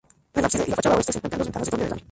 [0.33, 2.01] En el ábside y la fachada oeste se encuentran dos ventanas de doble derrame.